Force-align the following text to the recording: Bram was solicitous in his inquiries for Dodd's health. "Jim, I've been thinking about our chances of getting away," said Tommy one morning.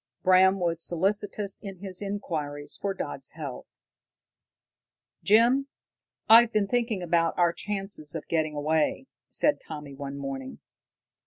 Bram 0.23 0.59
was 0.59 0.81
solicitous 0.81 1.59
in 1.61 1.77
his 1.77 2.01
inquiries 2.01 2.75
for 2.75 2.95
Dodd's 2.95 3.33
health. 3.33 3.67
"Jim, 5.21 5.67
I've 6.27 6.51
been 6.51 6.65
thinking 6.67 7.03
about 7.03 7.37
our 7.37 7.53
chances 7.53 8.15
of 8.15 8.27
getting 8.27 8.55
away," 8.55 9.05
said 9.29 9.61
Tommy 9.61 9.93
one 9.93 10.17
morning. 10.17 10.57